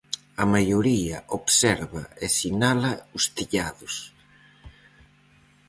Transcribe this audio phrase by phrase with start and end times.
[0.43, 3.95] A maioría observa e sinala os tellados.